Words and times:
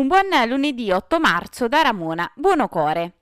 Un 0.00 0.06
buon 0.06 0.30
lunedì 0.48 0.90
8 0.90 1.20
marzo 1.20 1.68
da 1.68 1.82
Ramona 1.82 2.32
Buonocore. 2.34 3.19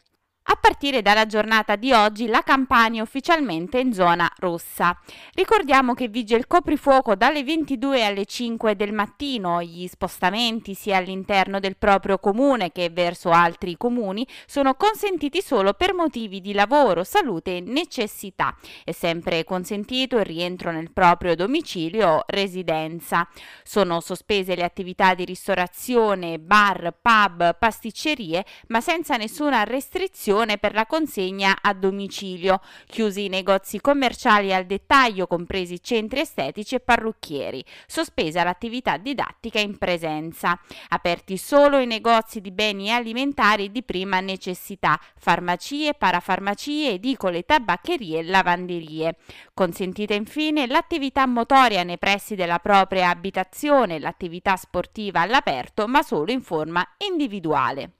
A 0.50 0.56
partire 0.56 1.02
dalla 1.02 1.26
giornata 1.26 1.76
di 1.76 1.92
oggi 1.92 2.26
la 2.26 2.40
Campania 2.40 3.00
è 3.00 3.02
ufficialmente 3.02 3.80
in 3.80 3.92
zona 3.92 4.26
rossa. 4.38 4.98
Ricordiamo 5.34 5.92
che 5.92 6.08
vige 6.08 6.36
il 6.36 6.46
coprifuoco 6.46 7.14
dalle 7.16 7.44
22 7.44 8.02
alle 8.02 8.24
5 8.24 8.74
del 8.74 8.94
mattino. 8.94 9.60
Gli 9.60 9.86
spostamenti 9.86 10.72
sia 10.72 10.96
all'interno 10.96 11.60
del 11.60 11.76
proprio 11.76 12.16
comune 12.16 12.72
che 12.72 12.88
verso 12.88 13.28
altri 13.28 13.76
comuni 13.76 14.26
sono 14.46 14.72
consentiti 14.72 15.42
solo 15.42 15.74
per 15.74 15.92
motivi 15.92 16.40
di 16.40 16.54
lavoro, 16.54 17.04
salute 17.04 17.58
e 17.58 17.60
necessità. 17.60 18.56
È 18.84 18.92
sempre 18.92 19.44
consentito 19.44 20.16
il 20.16 20.24
rientro 20.24 20.72
nel 20.72 20.92
proprio 20.92 21.34
domicilio 21.34 22.08
o 22.08 22.24
residenza. 22.26 23.28
Sono 23.62 24.00
sospese 24.00 24.56
le 24.56 24.64
attività 24.64 25.12
di 25.12 25.26
ristorazione, 25.26 26.38
bar, 26.38 26.94
pub, 27.02 27.54
pasticcerie, 27.58 28.46
ma 28.68 28.80
senza 28.80 29.18
nessuna 29.18 29.64
restrizione 29.64 30.36
per 30.58 30.74
la 30.74 30.86
consegna 30.86 31.58
a 31.60 31.74
domicilio, 31.74 32.60
chiusi 32.86 33.24
i 33.24 33.28
negozi 33.28 33.80
commerciali 33.80 34.54
al 34.54 34.66
dettaglio, 34.66 35.26
compresi 35.26 35.82
centri 35.82 36.20
estetici 36.20 36.76
e 36.76 36.80
parrucchieri, 36.80 37.64
sospesa 37.86 38.44
l'attività 38.44 38.96
didattica 38.96 39.58
in 39.58 39.76
presenza, 39.78 40.58
aperti 40.90 41.36
solo 41.36 41.78
i 41.78 41.86
negozi 41.86 42.40
di 42.40 42.52
beni 42.52 42.92
alimentari 42.92 43.72
di 43.72 43.82
prima 43.82 44.20
necessità, 44.20 44.98
farmacie, 45.16 45.94
parafarmacie, 45.94 46.92
edicole, 46.92 47.42
tabaccherie 47.42 48.20
e 48.20 48.24
lavanderie. 48.24 49.16
Consentita 49.52 50.14
infine 50.14 50.66
l'attività 50.66 51.26
motoria 51.26 51.82
nei 51.82 51.98
pressi 51.98 52.34
della 52.36 52.60
propria 52.60 53.10
abitazione, 53.10 53.98
l'attività 53.98 54.56
sportiva 54.56 55.22
all'aperto, 55.22 55.88
ma 55.88 56.02
solo 56.02 56.30
in 56.30 56.42
forma 56.42 56.86
individuale. 56.98 57.97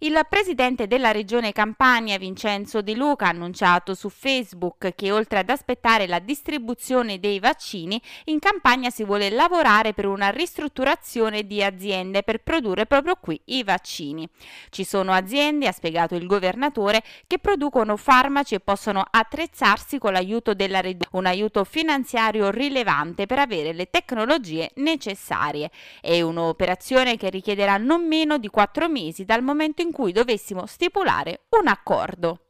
Il 0.00 0.20
presidente 0.28 0.86
della 0.86 1.10
regione 1.10 1.52
Campania, 1.52 2.18
Vincenzo 2.18 2.82
De 2.82 2.94
Luca, 2.94 3.24
ha 3.24 3.28
annunciato 3.30 3.94
su 3.94 4.10
Facebook 4.10 4.92
che 4.94 5.10
oltre 5.10 5.38
ad 5.38 5.48
aspettare 5.48 6.06
la 6.06 6.18
distribuzione 6.18 7.18
dei 7.18 7.38
vaccini, 7.38 7.98
in 8.24 8.38
Campania 8.38 8.90
si 8.90 9.04
vuole 9.04 9.30
lavorare 9.30 9.94
per 9.94 10.04
una 10.04 10.28
ristrutturazione 10.28 11.46
di 11.46 11.62
aziende 11.62 12.22
per 12.22 12.42
produrre 12.42 12.84
proprio 12.84 13.16
qui 13.18 13.40
i 13.46 13.64
vaccini. 13.64 14.28
Ci 14.68 14.84
sono 14.84 15.12
aziende, 15.12 15.66
ha 15.66 15.72
spiegato 15.72 16.14
il 16.14 16.26
governatore, 16.26 17.02
che 17.26 17.38
producono 17.38 17.96
farmaci 17.96 18.54
e 18.54 18.60
possono 18.60 19.02
attrezzarsi 19.10 19.96
con 19.96 20.12
l'aiuto 20.12 20.52
della 20.52 20.82
regione, 20.82 21.08
un 21.12 21.24
aiuto 21.24 21.64
finanziario 21.64 22.50
rilevante 22.50 23.24
per 23.24 23.38
avere 23.38 23.72
le 23.72 23.88
tecnologie 23.88 24.72
necessarie. 24.74 25.70
È 26.02 26.20
un'operazione 26.20 27.16
che 27.16 27.30
richiederà 27.30 27.78
non 27.78 28.06
meno 28.06 28.36
di 28.36 28.48
quattro 28.48 28.90
mesi 28.90 29.24
dal 29.24 29.42
momento 29.42 29.84
in 29.85 29.85
in 29.86 29.92
cui 29.92 30.12
dovessimo 30.12 30.66
stipulare 30.66 31.46
un 31.60 31.68
accordo. 31.68 32.45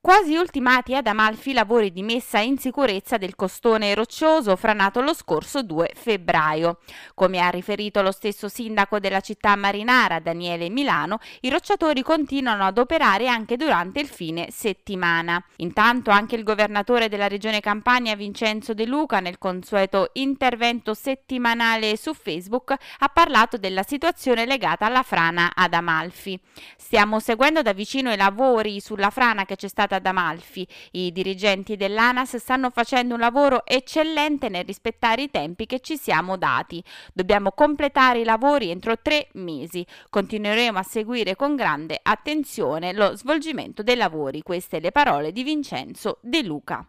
Quasi 0.00 0.36
ultimati 0.36 0.94
ad 0.94 1.08
Amalfi 1.08 1.50
i 1.50 1.54
lavori 1.54 1.90
di 1.90 2.04
messa 2.04 2.38
in 2.38 2.56
sicurezza 2.56 3.18
del 3.18 3.34
costone 3.34 3.92
roccioso 3.94 4.54
franato 4.54 5.00
lo 5.00 5.12
scorso 5.12 5.64
2 5.64 5.90
febbraio. 5.92 6.78
Come 7.14 7.40
ha 7.40 7.48
riferito 7.48 8.00
lo 8.00 8.12
stesso 8.12 8.48
sindaco 8.48 9.00
della 9.00 9.18
città 9.18 9.56
marinara, 9.56 10.20
Daniele 10.20 10.70
Milano, 10.70 11.18
i 11.40 11.50
rocciatori 11.50 12.02
continuano 12.02 12.64
ad 12.64 12.78
operare 12.78 13.26
anche 13.26 13.56
durante 13.56 13.98
il 13.98 14.06
fine 14.06 14.52
settimana. 14.52 15.44
Intanto 15.56 16.10
anche 16.10 16.36
il 16.36 16.44
governatore 16.44 17.08
della 17.08 17.26
regione 17.26 17.58
Campania, 17.58 18.14
Vincenzo 18.14 18.74
De 18.74 18.86
Luca, 18.86 19.18
nel 19.18 19.36
consueto 19.36 20.10
intervento 20.12 20.94
settimanale 20.94 21.96
su 21.96 22.14
Facebook, 22.14 22.70
ha 22.70 23.08
parlato 23.08 23.56
della 23.56 23.82
situazione 23.82 24.46
legata 24.46 24.86
alla 24.86 25.02
frana 25.02 25.50
ad 25.56 25.74
Amalfi. 25.74 26.38
Stiamo 26.76 27.18
seguendo 27.18 27.62
da 27.62 27.72
vicino 27.72 28.12
i 28.12 28.16
lavori 28.16 28.80
sulla 28.80 29.10
frana 29.10 29.44
che 29.44 29.56
c'è 29.56 29.66
stata 29.66 29.87
ad 29.94 30.06
Amalfi. 30.06 30.66
I 30.92 31.12
dirigenti 31.12 31.76
dell'ANAS 31.76 32.36
stanno 32.36 32.70
facendo 32.70 33.14
un 33.14 33.20
lavoro 33.20 33.64
eccellente 33.66 34.48
nel 34.48 34.64
rispettare 34.64 35.22
i 35.22 35.30
tempi 35.30 35.66
che 35.66 35.80
ci 35.80 35.96
siamo 35.96 36.36
dati. 36.36 36.82
Dobbiamo 37.12 37.52
completare 37.52 38.20
i 38.20 38.24
lavori 38.24 38.70
entro 38.70 38.98
tre 39.00 39.28
mesi. 39.34 39.86
Continueremo 40.10 40.78
a 40.78 40.82
seguire 40.82 41.36
con 41.36 41.56
grande 41.56 41.98
attenzione 42.02 42.92
lo 42.92 43.16
svolgimento 43.16 43.82
dei 43.82 43.96
lavori. 43.96 44.42
Queste 44.42 44.80
le 44.80 44.92
parole 44.92 45.32
di 45.32 45.42
Vincenzo 45.42 46.18
De 46.20 46.42
Luca. 46.42 46.86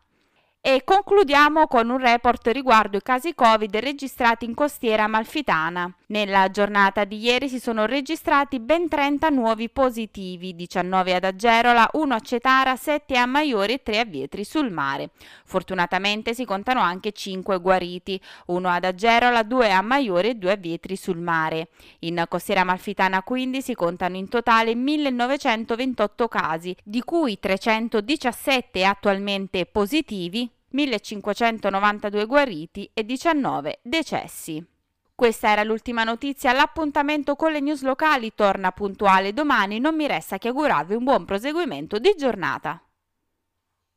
E 0.61 0.83
concludiamo 0.83 1.67
con 1.67 1.89
un 1.89 1.99
report 1.99 2.47
riguardo 2.47 2.97
i 2.97 3.01
casi 3.01 3.33
Covid 3.33 3.77
registrati 3.77 4.43
in 4.43 4.53
costiera 4.53 5.05
amalfitana. 5.05 5.93
Nella 6.11 6.49
giornata 6.49 7.03
di 7.03 7.19
ieri 7.19 7.47
si 7.47 7.59
sono 7.59 7.85
registrati 7.85 8.59
ben 8.59 8.87
30 8.87 9.29
nuovi 9.29 9.69
positivi, 9.69 10.55
19 10.55 11.13
ad 11.13 11.23
Agerola, 11.23 11.87
1 11.93 12.15
a 12.15 12.19
Cetara, 12.19 12.75
7 12.75 13.15
a 13.15 13.27
Maiori 13.27 13.73
e 13.73 13.83
3 13.83 13.99
a 13.99 14.05
Vietri 14.05 14.43
sul 14.43 14.71
mare. 14.71 15.11
Fortunatamente 15.45 16.33
si 16.33 16.45
contano 16.45 16.79
anche 16.79 17.11
5 17.11 17.59
guariti, 17.61 18.19
1 18.47 18.69
ad 18.69 18.85
Agerola, 18.85 19.43
2 19.43 19.71
a 19.71 19.83
Maiori 19.83 20.29
e 20.29 20.33
2 20.33 20.51
a 20.51 20.55
Vietri 20.55 20.95
sul 20.95 21.19
mare. 21.19 21.69
In 21.99 22.25
costiera 22.27 22.61
amalfitana 22.61 23.21
quindi 23.21 23.61
si 23.61 23.75
contano 23.75 24.15
in 24.15 24.29
totale 24.29 24.73
1928 24.73 26.27
casi, 26.27 26.75
di 26.83 27.03
cui 27.03 27.37
317 27.37 28.83
attualmente 28.83 29.67
positivi 29.67 30.49
1592 30.69 32.25
guariti 32.25 32.89
e 32.95 33.05
19 33.05 33.81
decessi. 33.83 34.77
Questa 35.19 35.49
era 35.49 35.63
l'ultima 35.63 36.05
notizia, 36.05 36.53
l'appuntamento 36.53 37.35
con 37.35 37.51
le 37.51 37.59
news 37.59 37.81
locali 37.81 38.31
torna 38.33 38.71
puntuale 38.71 39.33
domani, 39.33 39.77
non 39.77 39.93
mi 39.93 40.07
resta 40.07 40.37
che 40.37 40.47
augurarvi 40.47 40.95
un 40.95 41.03
buon 41.03 41.25
proseguimento 41.25 41.99
di 41.99 42.15
giornata. 42.17 42.81